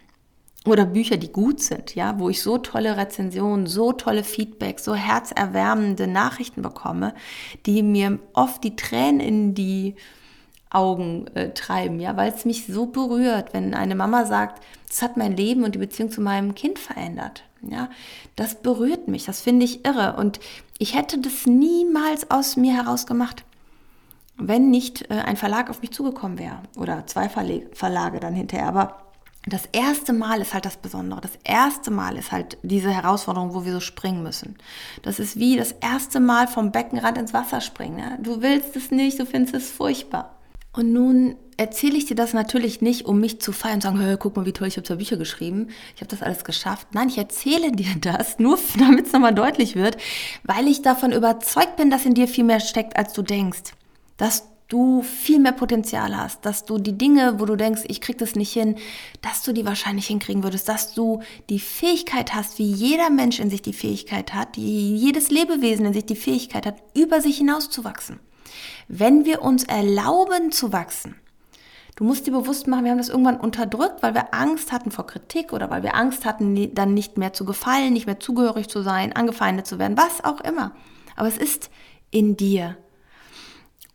oder 0.66 0.84
Bücher, 0.84 1.16
die 1.16 1.32
gut 1.32 1.62
sind, 1.62 1.94
ja, 1.94 2.18
wo 2.18 2.28
ich 2.28 2.42
so 2.42 2.58
tolle 2.58 2.96
Rezensionen, 2.96 3.66
so 3.66 3.92
tolle 3.92 4.24
Feedback, 4.24 4.80
so 4.80 4.94
herzerwärmende 4.94 6.06
Nachrichten 6.06 6.62
bekomme, 6.62 7.14
die 7.66 7.82
mir 7.82 8.18
oft 8.32 8.64
die 8.64 8.76
Tränen 8.76 9.20
in 9.20 9.54
die 9.54 9.94
Augen 10.70 11.26
äh, 11.34 11.54
treiben, 11.54 11.98
ja, 12.00 12.16
weil 12.16 12.32
es 12.32 12.44
mich 12.44 12.66
so 12.66 12.86
berührt, 12.86 13.54
wenn 13.54 13.74
eine 13.74 13.94
Mama 13.94 14.26
sagt, 14.26 14.62
das 14.88 15.00
hat 15.00 15.16
mein 15.16 15.36
Leben 15.36 15.64
und 15.64 15.74
die 15.74 15.78
Beziehung 15.78 16.10
zu 16.10 16.20
meinem 16.20 16.54
Kind 16.54 16.78
verändert. 16.78 17.44
Ja, 17.62 17.88
das 18.36 18.62
berührt 18.62 19.08
mich, 19.08 19.24
das 19.24 19.40
finde 19.40 19.64
ich 19.64 19.84
irre 19.84 20.14
und 20.16 20.38
ich 20.78 20.94
hätte 20.94 21.18
das 21.18 21.46
niemals 21.46 22.30
aus 22.30 22.56
mir 22.56 22.72
heraus 22.74 23.06
gemacht, 23.06 23.44
wenn 24.38 24.70
nicht 24.70 25.10
äh, 25.10 25.14
ein 25.14 25.36
Verlag 25.36 25.68
auf 25.68 25.82
mich 25.82 25.92
zugekommen 25.92 26.38
wäre 26.38 26.60
oder 26.76 27.06
zwei 27.06 27.28
Verlage 27.28 28.20
dann 28.20 28.34
hinterher, 28.34 28.68
aber 28.68 28.98
das 29.46 29.66
erste 29.72 30.12
Mal 30.12 30.40
ist 30.40 30.52
halt 30.52 30.66
das 30.66 30.76
Besondere. 30.76 31.20
Das 31.20 31.38
erste 31.44 31.90
Mal 31.90 32.16
ist 32.16 32.32
halt 32.32 32.58
diese 32.62 32.90
Herausforderung, 32.90 33.54
wo 33.54 33.64
wir 33.64 33.72
so 33.72 33.80
springen 33.80 34.22
müssen. 34.22 34.56
Das 35.02 35.18
ist 35.18 35.38
wie 35.38 35.56
das 35.56 35.72
erste 35.72 36.20
Mal 36.20 36.48
vom 36.48 36.70
Beckenrand 36.70 37.16
ins 37.18 37.32
Wasser 37.32 37.60
springen. 37.60 37.96
Ne? 37.96 38.18
Du 38.20 38.42
willst 38.42 38.76
es 38.76 38.90
nicht, 38.90 39.18
du 39.18 39.24
findest 39.24 39.54
es 39.54 39.70
furchtbar. 39.70 40.34
Und 40.72 40.92
nun 40.92 41.36
erzähle 41.56 41.96
ich 41.96 42.06
dir 42.06 42.14
das 42.14 42.34
natürlich 42.34 42.82
nicht, 42.82 43.06
um 43.06 43.20
mich 43.20 43.40
zu 43.40 43.52
feiern 43.52 43.76
und 43.76 43.82
sagen, 43.82 44.00
hey, 44.00 44.16
guck 44.18 44.36
mal, 44.36 44.44
wie 44.44 44.52
toll, 44.52 44.68
ich 44.68 44.76
habe 44.76 44.86
zwei 44.86 44.96
Bücher 44.96 45.16
geschrieben, 45.16 45.68
ich 45.94 46.02
habe 46.02 46.10
das 46.10 46.22
alles 46.22 46.44
geschafft. 46.44 46.88
Nein, 46.92 47.08
ich 47.08 47.18
erzähle 47.18 47.72
dir 47.72 47.94
das, 48.00 48.38
nur 48.38 48.58
damit 48.78 49.06
es 49.06 49.12
nochmal 49.12 49.34
deutlich 49.34 49.76
wird, 49.76 49.96
weil 50.44 50.68
ich 50.68 50.82
davon 50.82 51.12
überzeugt 51.12 51.76
bin, 51.76 51.90
dass 51.90 52.04
in 52.04 52.14
dir 52.14 52.28
viel 52.28 52.44
mehr 52.44 52.60
steckt, 52.60 52.96
als 52.96 53.12
du 53.12 53.22
denkst. 53.22 53.72
Dass 54.18 54.44
du 54.68 55.02
viel 55.02 55.38
mehr 55.38 55.52
Potenzial 55.52 56.14
hast, 56.14 56.44
dass 56.44 56.66
du 56.66 56.76
die 56.78 56.96
Dinge, 56.96 57.40
wo 57.40 57.46
du 57.46 57.56
denkst, 57.56 57.82
ich 57.88 58.02
krieg 58.02 58.18
das 58.18 58.34
nicht 58.34 58.52
hin, 58.52 58.76
dass 59.22 59.42
du 59.42 59.52
die 59.52 59.64
wahrscheinlich 59.64 60.06
hinkriegen 60.06 60.42
würdest, 60.42 60.68
dass 60.68 60.92
du 60.92 61.22
die 61.48 61.58
Fähigkeit 61.58 62.34
hast, 62.34 62.58
wie 62.58 62.70
jeder 62.70 63.08
Mensch 63.08 63.40
in 63.40 63.48
sich 63.48 63.62
die 63.62 63.72
Fähigkeit 63.72 64.34
hat, 64.34 64.58
jedes 64.58 65.30
Lebewesen 65.30 65.86
in 65.86 65.94
sich 65.94 66.04
die 66.04 66.16
Fähigkeit 66.16 66.66
hat, 66.66 66.76
über 66.94 67.22
sich 67.22 67.38
hinauszuwachsen. 67.38 68.20
Wenn 68.88 69.24
wir 69.24 69.40
uns 69.40 69.64
erlauben 69.64 70.52
zu 70.52 70.72
wachsen, 70.72 71.16
Du 71.98 72.04
musst 72.04 72.28
dir 72.28 72.30
bewusst 72.30 72.68
machen, 72.68 72.84
wir 72.84 72.92
haben 72.92 72.98
das 72.98 73.08
irgendwann 73.08 73.40
unterdrückt, 73.40 74.04
weil 74.04 74.14
wir 74.14 74.32
Angst 74.32 74.70
hatten 74.70 74.92
vor 74.92 75.08
Kritik 75.08 75.52
oder 75.52 75.68
weil 75.68 75.82
wir 75.82 75.96
Angst 75.96 76.24
hatten, 76.24 76.72
dann 76.72 76.94
nicht 76.94 77.18
mehr 77.18 77.32
zu 77.32 77.44
gefallen, 77.44 77.92
nicht 77.92 78.06
mehr 78.06 78.20
zugehörig 78.20 78.68
zu 78.68 78.82
sein, 78.82 79.12
angefeindet 79.16 79.66
zu 79.66 79.80
werden, 79.80 79.96
was 79.96 80.22
auch 80.22 80.40
immer. 80.42 80.70
Aber 81.16 81.26
es 81.26 81.36
ist 81.36 81.70
in 82.12 82.36
dir. 82.36 82.76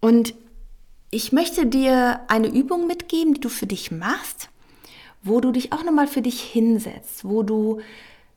Und 0.03 0.33
ich 1.11 1.31
möchte 1.31 1.65
dir 1.65 2.19
eine 2.27 2.49
Übung 2.49 2.87
mitgeben, 2.87 3.35
die 3.35 3.39
du 3.39 3.47
für 3.47 3.67
dich 3.67 3.89
machst, 3.89 4.49
wo 5.21 5.39
du 5.39 5.53
dich 5.53 5.71
auch 5.71 5.85
nochmal 5.85 6.07
für 6.07 6.21
dich 6.21 6.41
hinsetzt, 6.41 7.23
wo 7.23 7.41
du 7.41 7.79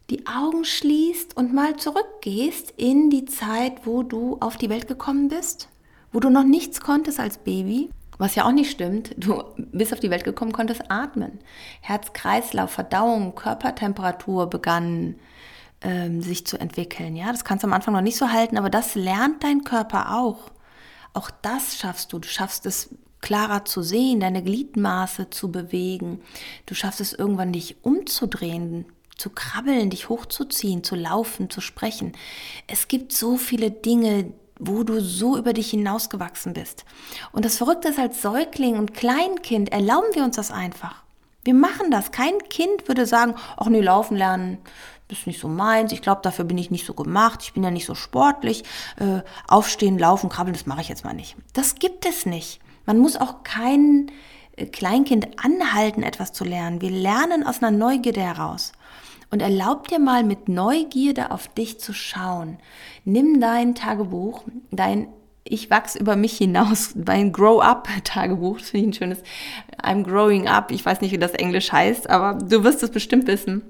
die 0.08 0.28
Augen 0.28 0.64
schließt 0.64 1.36
und 1.36 1.52
mal 1.52 1.76
zurückgehst 1.76 2.72
in 2.76 3.10
die 3.10 3.24
Zeit, 3.24 3.84
wo 3.84 4.04
du 4.04 4.36
auf 4.38 4.56
die 4.56 4.70
Welt 4.70 4.86
gekommen 4.86 5.26
bist, 5.26 5.68
wo 6.12 6.20
du 6.20 6.30
noch 6.30 6.44
nichts 6.44 6.80
konntest 6.80 7.18
als 7.18 7.38
Baby, 7.38 7.90
was 8.16 8.36
ja 8.36 8.44
auch 8.44 8.52
nicht 8.52 8.70
stimmt. 8.70 9.16
Du 9.16 9.42
bist 9.56 9.92
auf 9.92 9.98
die 9.98 10.10
Welt 10.10 10.22
gekommen, 10.22 10.52
konntest 10.52 10.88
atmen. 10.88 11.40
Herz-Kreislauf, 11.80 12.70
Verdauung, 12.70 13.34
Körpertemperatur 13.34 14.48
begannen 14.48 15.18
ähm, 15.80 16.22
sich 16.22 16.46
zu 16.46 16.60
entwickeln. 16.60 17.16
Ja, 17.16 17.32
das 17.32 17.44
kannst 17.44 17.64
du 17.64 17.66
am 17.66 17.72
Anfang 17.72 17.92
noch 17.92 18.02
nicht 18.02 18.18
so 18.18 18.30
halten, 18.30 18.56
aber 18.56 18.70
das 18.70 18.94
lernt 18.94 19.42
dein 19.42 19.64
Körper 19.64 20.16
auch. 20.16 20.52
Auch 21.16 21.30
das 21.30 21.78
schaffst 21.78 22.12
du. 22.12 22.18
Du 22.18 22.28
schaffst 22.28 22.66
es 22.66 22.90
klarer 23.22 23.64
zu 23.64 23.82
sehen, 23.82 24.20
deine 24.20 24.42
Gliedmaße 24.42 25.30
zu 25.30 25.50
bewegen. 25.50 26.20
Du 26.66 26.74
schaffst 26.74 27.00
es 27.00 27.14
irgendwann 27.14 27.52
dich 27.52 27.76
umzudrehen, 27.82 28.84
zu 29.16 29.30
krabbeln, 29.30 29.88
dich 29.88 30.10
hochzuziehen, 30.10 30.84
zu 30.84 30.94
laufen, 30.94 31.48
zu 31.48 31.62
sprechen. 31.62 32.12
Es 32.66 32.88
gibt 32.88 33.12
so 33.12 33.38
viele 33.38 33.70
Dinge, 33.70 34.32
wo 34.58 34.82
du 34.84 35.00
so 35.00 35.38
über 35.38 35.54
dich 35.54 35.70
hinausgewachsen 35.70 36.52
bist. 36.52 36.84
Und 37.32 37.46
das 37.46 37.56
Verrückte 37.56 37.88
ist, 37.88 37.98
als 37.98 38.20
Säugling 38.20 38.76
und 38.76 38.92
Kleinkind 38.92 39.72
erlauben 39.72 40.14
wir 40.14 40.22
uns 40.22 40.36
das 40.36 40.50
einfach. 40.50 41.02
Wir 41.44 41.54
machen 41.54 41.90
das. 41.90 42.10
Kein 42.10 42.38
Kind 42.50 42.88
würde 42.88 43.06
sagen, 43.06 43.36
ach 43.56 43.68
nee, 43.68 43.80
laufen 43.80 44.16
lernen, 44.16 44.58
ist 45.08 45.26
nicht 45.26 45.40
so 45.40 45.48
meins, 45.48 45.92
ich 45.92 46.02
glaube, 46.02 46.20
dafür 46.22 46.44
bin 46.44 46.58
ich 46.58 46.70
nicht 46.70 46.86
so 46.86 46.94
gemacht, 46.94 47.40
ich 47.42 47.52
bin 47.52 47.62
ja 47.62 47.70
nicht 47.70 47.86
so 47.86 47.94
sportlich, 47.94 48.64
äh, 48.98 49.20
aufstehen, 49.46 49.98
laufen, 49.98 50.28
krabbeln, 50.28 50.54
das 50.54 50.66
mache 50.66 50.80
ich 50.80 50.88
jetzt 50.88 51.04
mal 51.04 51.14
nicht. 51.14 51.36
Das 51.52 51.76
gibt 51.76 52.06
es 52.06 52.26
nicht. 52.26 52.60
Man 52.86 52.98
muss 52.98 53.16
auch 53.16 53.42
kein 53.44 54.10
äh, 54.56 54.66
Kleinkind 54.66 55.38
anhalten, 55.42 56.02
etwas 56.02 56.32
zu 56.32 56.44
lernen. 56.44 56.80
Wir 56.80 56.90
lernen 56.90 57.46
aus 57.46 57.62
einer 57.62 57.76
Neugierde 57.76 58.20
heraus. 58.20 58.72
Und 59.28 59.42
erlaub 59.42 59.88
dir 59.88 59.98
mal 59.98 60.22
mit 60.22 60.48
Neugierde 60.48 61.32
auf 61.32 61.48
dich 61.48 61.80
zu 61.80 61.92
schauen. 61.92 62.58
Nimm 63.04 63.40
dein 63.40 63.74
Tagebuch, 63.74 64.44
dein 64.70 65.08
ich 65.48 65.70
wachse 65.70 65.98
über 65.98 66.16
mich 66.16 66.36
hinaus, 66.36 66.94
mein 67.06 67.32
Grow-up-Tagebuch, 67.32 68.58
das 68.58 68.70
finde 68.70 68.88
ich 68.88 68.90
ein 68.90 68.98
schönes, 68.98 69.22
I'm 69.80 70.02
growing 70.02 70.48
up, 70.48 70.70
ich 70.70 70.84
weiß 70.84 71.00
nicht, 71.00 71.12
wie 71.12 71.18
das 71.18 71.32
Englisch 71.32 71.70
heißt, 71.72 72.10
aber 72.10 72.38
du 72.38 72.64
wirst 72.64 72.82
es 72.82 72.90
bestimmt 72.90 73.26
wissen. 73.26 73.62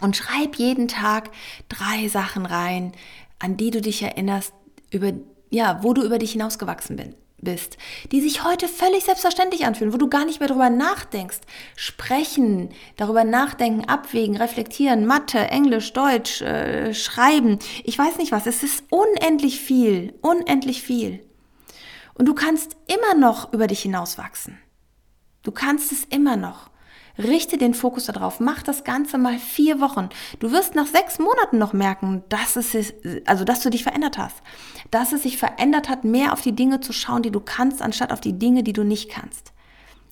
Und 0.00 0.16
schreib 0.16 0.56
jeden 0.56 0.88
Tag 0.88 1.30
drei 1.68 2.08
Sachen 2.08 2.46
rein, 2.46 2.92
an 3.38 3.56
die 3.56 3.70
du 3.70 3.80
dich 3.80 4.02
erinnerst, 4.02 4.52
über, 4.90 5.12
ja, 5.50 5.80
wo 5.82 5.92
du 5.92 6.02
über 6.02 6.18
dich 6.18 6.32
hinausgewachsen 6.32 6.96
bin, 6.96 7.14
bist, 7.38 7.76
die 8.12 8.20
sich 8.20 8.44
heute 8.44 8.68
völlig 8.68 9.04
selbstverständlich 9.04 9.66
anfühlen, 9.66 9.92
wo 9.92 9.98
du 9.98 10.08
gar 10.08 10.24
nicht 10.24 10.40
mehr 10.40 10.48
darüber 10.48 10.70
nachdenkst. 10.70 11.40
Sprechen, 11.76 12.70
darüber 12.96 13.24
nachdenken, 13.24 13.84
abwägen, 13.88 14.36
reflektieren, 14.36 15.06
Mathe, 15.06 15.38
Englisch, 15.38 15.92
Deutsch, 15.92 16.42
äh, 16.42 16.94
Schreiben, 16.94 17.58
ich 17.84 17.98
weiß 17.98 18.18
nicht 18.18 18.32
was. 18.32 18.46
Es 18.46 18.62
ist 18.62 18.84
unendlich 18.90 19.60
viel, 19.60 20.14
unendlich 20.22 20.82
viel. 20.82 21.20
Und 22.14 22.26
du 22.26 22.34
kannst 22.34 22.76
immer 22.86 23.18
noch 23.18 23.52
über 23.52 23.66
dich 23.66 23.80
hinauswachsen. 23.82 24.58
Du 25.42 25.52
kannst 25.52 25.90
es 25.92 26.04
immer 26.04 26.36
noch. 26.36 26.69
Richte 27.22 27.58
den 27.58 27.74
Fokus 27.74 28.06
darauf. 28.06 28.40
Mach 28.40 28.62
das 28.62 28.84
Ganze 28.84 29.18
mal 29.18 29.38
vier 29.38 29.80
Wochen. 29.80 30.08
Du 30.38 30.52
wirst 30.52 30.74
nach 30.74 30.86
sechs 30.86 31.18
Monaten 31.18 31.58
noch 31.58 31.72
merken, 31.72 32.22
dass 32.28 32.56
es 32.56 32.74
ist, 32.74 32.94
also 33.26 33.44
dass 33.44 33.60
du 33.60 33.70
dich 33.70 33.82
verändert 33.82 34.18
hast. 34.18 34.36
Dass 34.90 35.12
es 35.12 35.22
sich 35.22 35.36
verändert 35.36 35.88
hat, 35.88 36.04
mehr 36.04 36.32
auf 36.32 36.40
die 36.40 36.54
Dinge 36.54 36.80
zu 36.80 36.92
schauen, 36.92 37.22
die 37.22 37.30
du 37.30 37.40
kannst, 37.40 37.82
anstatt 37.82 38.12
auf 38.12 38.20
die 38.20 38.38
Dinge, 38.38 38.62
die 38.62 38.72
du 38.72 38.82
nicht 38.82 39.10
kannst. 39.10 39.52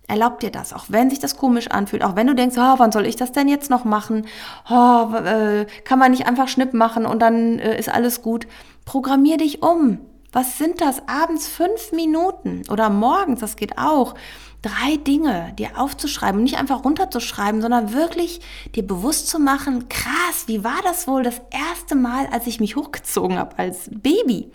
Erlaub 0.06 0.40
dir 0.40 0.50
das, 0.50 0.72
auch 0.72 0.86
wenn 0.88 1.10
sich 1.10 1.18
das 1.18 1.36
komisch 1.36 1.68
anfühlt, 1.68 2.02
auch 2.02 2.16
wenn 2.16 2.26
du 2.26 2.34
denkst, 2.34 2.56
oh, 2.56 2.74
wann 2.78 2.92
soll 2.92 3.06
ich 3.06 3.16
das 3.16 3.32
denn 3.32 3.46
jetzt 3.46 3.68
noch 3.68 3.84
machen? 3.84 4.26
Oh, 4.70 5.12
äh, 5.14 5.66
kann 5.84 5.98
man 5.98 6.12
nicht 6.12 6.26
einfach 6.26 6.48
Schnipp 6.48 6.72
machen 6.72 7.04
und 7.04 7.20
dann 7.20 7.58
äh, 7.58 7.78
ist 7.78 7.90
alles 7.90 8.22
gut. 8.22 8.46
Programmier 8.86 9.36
dich 9.36 9.62
um. 9.62 9.98
Was 10.32 10.56
sind 10.58 10.80
das? 10.80 11.02
Abends 11.08 11.46
fünf 11.46 11.92
Minuten 11.92 12.62
oder 12.70 12.90
morgens, 12.90 13.40
das 13.40 13.56
geht 13.56 13.76
auch 13.78 14.14
drei 14.62 14.96
Dinge 14.96 15.52
dir 15.58 15.78
aufzuschreiben, 15.78 16.42
nicht 16.42 16.56
einfach 16.56 16.84
runterzuschreiben, 16.84 17.60
sondern 17.60 17.92
wirklich 17.92 18.40
dir 18.74 18.86
bewusst 18.86 19.28
zu 19.28 19.38
machen, 19.38 19.88
krass, 19.88 20.44
wie 20.46 20.64
war 20.64 20.80
das 20.82 21.06
wohl 21.06 21.22
das 21.22 21.40
erste 21.50 21.94
Mal, 21.94 22.26
als 22.26 22.46
ich 22.46 22.60
mich 22.60 22.76
hochgezogen 22.76 23.38
habe 23.38 23.58
als 23.58 23.88
Baby? 23.90 24.50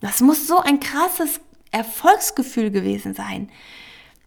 Das 0.00 0.20
muss 0.20 0.46
so 0.46 0.58
ein 0.58 0.80
krasses 0.80 1.40
Erfolgsgefühl 1.70 2.70
gewesen 2.70 3.14
sein. 3.14 3.50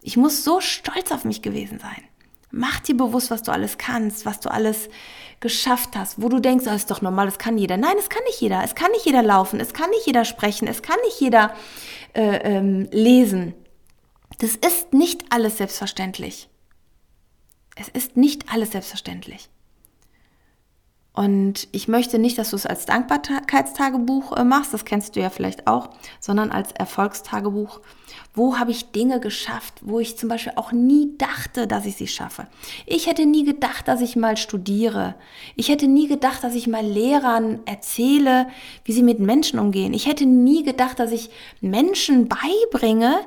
Ich 0.02 0.16
muss 0.16 0.44
so 0.44 0.60
stolz 0.60 1.12
auf 1.12 1.24
mich 1.24 1.42
gewesen 1.42 1.78
sein. 1.78 2.02
Mach 2.50 2.80
dir 2.80 2.96
bewusst, 2.96 3.30
was 3.30 3.42
du 3.42 3.52
alles 3.52 3.78
kannst, 3.78 4.26
was 4.26 4.40
du 4.40 4.50
alles 4.50 4.90
geschafft 5.40 5.96
hast, 5.96 6.20
wo 6.20 6.28
du 6.28 6.38
denkst, 6.38 6.66
das 6.66 6.76
ist 6.76 6.90
doch 6.90 7.00
normal, 7.00 7.26
das 7.26 7.38
kann 7.38 7.56
jeder. 7.56 7.76
Nein, 7.76 7.96
es 7.98 8.08
kann 8.08 8.22
nicht 8.24 8.40
jeder. 8.40 8.62
Es 8.62 8.74
kann 8.74 8.90
nicht 8.90 9.06
jeder 9.06 9.22
laufen, 9.22 9.58
es 9.58 9.72
kann 9.72 9.90
nicht 9.90 10.06
jeder 10.06 10.24
sprechen, 10.24 10.68
es 10.68 10.82
kann 10.82 10.98
nicht 11.04 11.20
jeder 11.20 11.54
äh, 12.12 12.36
ähm, 12.56 12.88
lesen. 12.92 13.54
Das 14.38 14.56
ist 14.56 14.92
nicht 14.92 15.24
alles 15.30 15.58
selbstverständlich. 15.58 16.48
Es 17.76 17.88
ist 17.88 18.16
nicht 18.16 18.52
alles 18.52 18.72
selbstverständlich. 18.72 19.48
Und 21.14 21.68
ich 21.72 21.88
möchte 21.88 22.18
nicht, 22.18 22.38
dass 22.38 22.50
du 22.50 22.56
es 22.56 22.64
als 22.64 22.86
Dankbarkeitstagebuch 22.86 24.32
äh, 24.34 24.44
machst, 24.44 24.72
das 24.72 24.86
kennst 24.86 25.14
du 25.14 25.20
ja 25.20 25.28
vielleicht 25.28 25.66
auch, 25.66 25.90
sondern 26.20 26.50
als 26.50 26.72
Erfolgstagebuch. 26.72 27.80
Wo 28.32 28.58
habe 28.58 28.70
ich 28.70 28.92
Dinge 28.92 29.20
geschafft, 29.20 29.74
wo 29.82 30.00
ich 30.00 30.16
zum 30.16 30.30
Beispiel 30.30 30.54
auch 30.56 30.72
nie 30.72 31.10
dachte, 31.18 31.66
dass 31.66 31.84
ich 31.84 31.96
sie 31.96 32.06
schaffe? 32.06 32.46
Ich 32.86 33.06
hätte 33.08 33.26
nie 33.26 33.44
gedacht, 33.44 33.88
dass 33.88 34.00
ich 34.00 34.16
mal 34.16 34.38
studiere. 34.38 35.14
Ich 35.54 35.68
hätte 35.68 35.86
nie 35.86 36.08
gedacht, 36.08 36.42
dass 36.44 36.54
ich 36.54 36.66
mal 36.66 36.84
Lehrern 36.84 37.60
erzähle, 37.66 38.48
wie 38.86 38.92
sie 38.92 39.02
mit 39.02 39.18
Menschen 39.18 39.58
umgehen. 39.58 39.92
Ich 39.92 40.06
hätte 40.06 40.24
nie 40.24 40.62
gedacht, 40.62 40.98
dass 40.98 41.12
ich 41.12 41.28
Menschen 41.60 42.26
beibringe, 42.26 43.20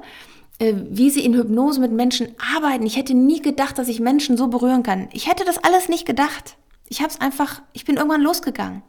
wie 0.60 1.10
sie 1.10 1.26
in 1.26 1.34
Hypnose 1.34 1.82
mit 1.82 1.92
Menschen 1.92 2.30
arbeiten. 2.56 2.86
Ich 2.86 2.96
hätte 2.96 3.14
nie 3.14 3.42
gedacht, 3.42 3.78
dass 3.78 3.88
ich 3.88 4.00
Menschen 4.00 4.38
so 4.38 4.48
berühren 4.48 4.84
kann. 4.84 5.10
Ich 5.12 5.28
hätte 5.28 5.44
das 5.44 5.58
alles 5.58 5.90
nicht 5.90 6.06
gedacht. 6.06 6.58
Ich 6.88 7.00
habe 7.02 7.10
es 7.10 7.20
einfach, 7.20 7.62
ich 7.74 7.86
bin 7.86 7.98
irgendwann 7.98 8.22
losgegangen. 8.22 8.82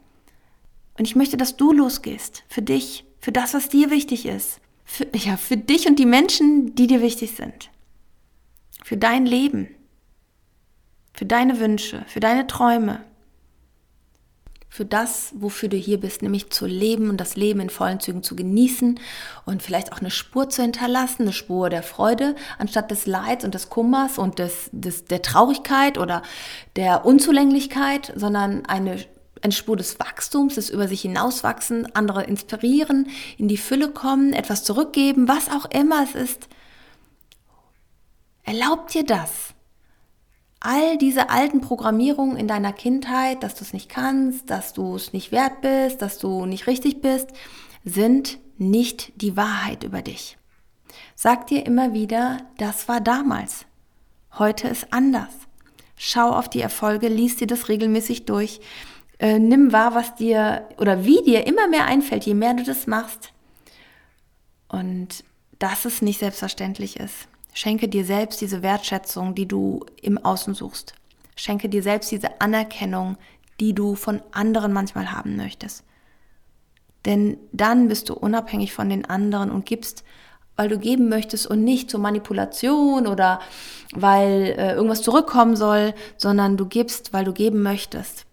Und 0.97 1.05
ich 1.05 1.15
möchte, 1.15 1.37
dass 1.37 1.57
du 1.57 1.73
losgehst. 1.73 2.43
Für 2.47 2.61
dich, 2.61 3.05
für 3.19 3.31
das, 3.31 3.53
was 3.53 3.69
dir 3.69 3.89
wichtig 3.91 4.25
ist. 4.25 4.59
Für, 4.85 5.05
ja, 5.13 5.35
für 5.35 5.57
dich 5.57 5.87
und 5.87 5.99
die 5.99 6.05
Menschen, 6.05 6.73
die 6.75 6.87
dir 6.87 7.01
wichtig 7.01 7.35
sind. 7.35 7.69
Für 8.83 8.97
dein 8.97 9.25
Leben. 9.25 9.67
Für 11.13 11.25
deine 11.25 11.59
Wünsche, 11.59 12.05
für 12.07 12.19
deine 12.19 12.47
Träume, 12.47 13.03
für 14.77 14.85
das, 14.85 15.31
wofür 15.33 15.69
du 15.69 15.75
hier 15.75 15.99
bist, 15.99 16.21
nämlich 16.21 16.51
zu 16.51 16.67
leben 16.67 17.09
und 17.09 17.17
das 17.17 17.35
Leben 17.35 17.61
in 17.61 17.71
vollen 17.71 17.99
Zügen 17.99 18.21
zu 18.21 18.35
genießen 18.35 18.99
und 19.43 19.63
vielleicht 19.63 19.91
auch 19.91 20.01
eine 20.01 20.11
Spur 20.11 20.49
zu 20.49 20.61
hinterlassen, 20.61 21.23
eine 21.23 21.33
Spur 21.33 21.71
der 21.71 21.81
Freude, 21.81 22.35
anstatt 22.59 22.91
des 22.91 23.07
Leids 23.07 23.43
und 23.43 23.55
des 23.55 23.71
Kummers 23.71 24.19
und 24.19 24.37
des, 24.37 24.69
des, 24.71 25.05
der 25.05 25.23
Traurigkeit 25.23 25.97
oder 25.97 26.21
der 26.75 27.07
Unzulänglichkeit, 27.07 28.13
sondern 28.15 28.67
eine, 28.67 29.03
eine 29.41 29.51
Spur 29.51 29.77
des 29.77 29.99
Wachstums, 29.99 30.53
des 30.53 30.69
über 30.69 30.87
sich 30.87 31.01
hinauswachsen, 31.01 31.95
andere 31.95 32.25
inspirieren, 32.25 33.09
in 33.39 33.47
die 33.47 33.57
Fülle 33.57 33.89
kommen, 33.89 34.31
etwas 34.31 34.63
zurückgeben, 34.63 35.27
was 35.27 35.49
auch 35.49 35.65
immer 35.71 36.03
es 36.03 36.13
ist. 36.13 36.49
Erlaubt 38.43 38.93
dir 38.93 39.03
das 39.03 39.55
all 40.59 40.97
diese 40.97 41.29
alten 41.29 41.61
Programmierungen 41.61 42.37
in 42.37 42.47
deiner 42.47 42.73
Kindheit, 42.73 43.43
dass 43.43 43.55
du 43.55 43.63
es 43.63 43.73
nicht 43.73 43.89
kannst, 43.89 44.49
dass 44.49 44.73
du 44.73 44.95
es 44.95 45.13
nicht 45.13 45.31
wert 45.31 45.61
bist, 45.61 46.01
dass 46.01 46.17
du 46.17 46.45
nicht 46.45 46.67
richtig 46.67 47.01
bist, 47.01 47.29
sind 47.83 48.39
nicht 48.57 49.13
die 49.21 49.37
Wahrheit 49.37 49.83
über 49.83 50.01
dich. 50.01 50.37
Sag 51.15 51.47
dir 51.47 51.65
immer 51.65 51.93
wieder, 51.93 52.39
das 52.57 52.87
war 52.87 53.01
damals. 53.01 53.65
Heute 54.37 54.67
ist 54.67 54.91
anders. 54.91 55.33
Schau 55.95 56.29
auf 56.31 56.49
die 56.49 56.61
Erfolge, 56.61 57.07
lies 57.07 57.37
dir 57.37 57.47
das 57.47 57.69
regelmäßig 57.69 58.25
durch. 58.25 58.59
Äh, 59.19 59.39
nimm 59.39 59.71
wahr, 59.71 59.95
was 59.95 60.15
dir 60.15 60.67
oder 60.77 61.05
wie 61.05 61.23
dir 61.23 61.47
immer 61.47 61.67
mehr 61.67 61.85
einfällt, 61.85 62.25
je 62.25 62.35
mehr 62.35 62.53
du 62.53 62.63
das 62.63 62.85
machst. 62.85 63.33
Und 64.67 65.23
dass 65.57 65.85
es 65.85 66.01
nicht 66.01 66.19
selbstverständlich 66.19 66.99
ist. 66.99 67.27
Schenke 67.57 67.87
dir 67.87 68.05
selbst 68.05 68.39
diese 68.39 68.61
Wertschätzung, 68.61 69.33
die 69.33 69.47
du 69.47 69.83
im 69.99 70.23
Außen 70.23 70.53
suchst. 70.53 70.93
Schenke 71.35 71.69
dir 71.69 71.81
selbst 71.81 72.11
diese 72.11 72.39
Anerkennung, 72.39 73.17
die 73.59 73.73
du 73.73 73.95
von 73.95 74.21
anderen 74.31 74.71
manchmal 74.71 75.11
haben 75.11 75.37
möchtest. 75.37 75.83
Denn 77.05 77.39
dann 77.53 77.87
bist 77.87 78.09
du 78.09 78.13
unabhängig 78.13 78.73
von 78.73 78.89
den 78.89 79.05
anderen 79.05 79.49
und 79.49 79.65
gibst, 79.65 80.03
weil 80.55 80.69
du 80.69 80.77
geben 80.77 81.09
möchtest 81.09 81.47
und 81.47 81.63
nicht 81.63 81.89
zur 81.89 81.99
Manipulation 81.99 83.07
oder 83.07 83.39
weil 83.91 84.53
äh, 84.55 84.73
irgendwas 84.73 85.01
zurückkommen 85.01 85.55
soll, 85.55 85.95
sondern 86.15 86.57
du 86.57 86.67
gibst, 86.67 87.11
weil 87.11 87.25
du 87.25 87.33
geben 87.33 87.63
möchtest. 87.63 88.27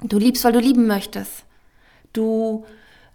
Du 0.00 0.16
liebst, 0.16 0.44
weil 0.44 0.52
du 0.52 0.60
lieben 0.60 0.86
möchtest. 0.86 1.44
Du 2.12 2.64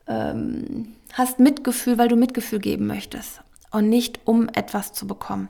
ähm, 0.05 0.95
hast 1.13 1.39
Mitgefühl, 1.39 1.97
weil 1.97 2.09
du 2.09 2.17
Mitgefühl 2.17 2.59
geben 2.59 2.87
möchtest 2.87 3.39
und 3.71 3.89
nicht 3.89 4.19
um 4.25 4.49
etwas 4.49 4.93
zu 4.93 5.07
bekommen. 5.07 5.49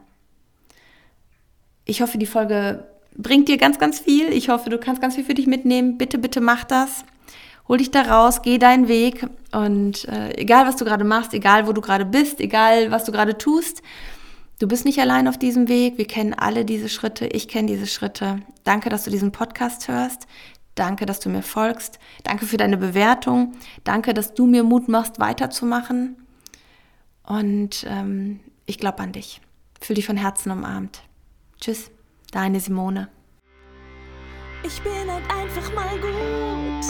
Ich 1.85 2.01
hoffe, 2.01 2.17
die 2.17 2.25
Folge 2.25 2.87
bringt 3.15 3.47
dir 3.47 3.57
ganz, 3.57 3.79
ganz 3.79 3.99
viel. 3.99 4.31
Ich 4.33 4.49
hoffe, 4.49 4.69
du 4.69 4.77
kannst 4.77 5.01
ganz 5.01 5.15
viel 5.15 5.23
für 5.23 5.33
dich 5.33 5.47
mitnehmen. 5.47 5.97
Bitte, 5.97 6.17
bitte 6.17 6.41
mach 6.41 6.63
das. 6.63 7.05
Hol 7.67 7.77
dich 7.77 7.91
da 7.91 8.03
raus, 8.03 8.41
geh 8.43 8.59
deinen 8.59 8.87
Weg 8.87 9.25
und 9.51 10.07
äh, 10.07 10.37
egal, 10.37 10.67
was 10.67 10.75
du 10.75 10.85
gerade 10.85 11.03
machst, 11.03 11.33
egal, 11.33 11.65
wo 11.65 11.73
du 11.73 11.81
gerade 11.81 12.05
bist, 12.05 12.39
egal, 12.39 12.91
was 12.91 13.05
du 13.05 13.11
gerade 13.11 13.39
tust, 13.39 13.81
du 14.59 14.67
bist 14.67 14.85
nicht 14.85 14.99
allein 14.99 15.27
auf 15.27 15.39
diesem 15.39 15.67
Weg. 15.67 15.97
Wir 15.97 16.05
kennen 16.05 16.35
alle 16.35 16.63
diese 16.63 16.89
Schritte. 16.89 17.25
Ich 17.25 17.47
kenne 17.47 17.67
diese 17.67 17.87
Schritte. 17.87 18.41
Danke, 18.63 18.89
dass 18.89 19.05
du 19.05 19.09
diesen 19.09 19.31
Podcast 19.31 19.87
hörst. 19.87 20.27
Danke, 20.75 21.07
dass 21.07 21.19
du 21.19 21.29
mir 21.29 21.41
folgst. 21.41 21.99
Danke 22.23 22.45
für 22.45 22.57
deine 22.57 22.77
Bewertung. 22.77 23.53
Danke, 23.83 24.13
dass 24.13 24.35
du 24.35 24.45
mir 24.45 24.63
Mut 24.63 24.87
machst, 24.87 25.19
weiterzumachen. 25.19 26.17
Und 27.25 27.85
ähm, 27.87 28.39
ich 28.65 28.77
glaube 28.77 28.99
an 28.99 29.11
dich. 29.11 29.41
Fühl 29.81 29.95
dich 29.95 30.05
von 30.05 30.17
Herzen 30.17 30.51
umarmt. 30.51 31.01
Tschüss, 31.59 31.91
deine 32.31 32.59
Simone. 32.59 33.09
Ich 34.63 34.81
bin 34.81 34.93
halt 35.07 35.23
einfach 35.29 35.73
mal 35.73 35.99
gut 35.99 36.83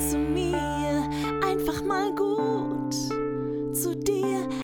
zu 0.00 0.18
mir, 0.18 1.08
einfach 1.44 1.82
mal 1.84 2.14
gut. 2.14 2.43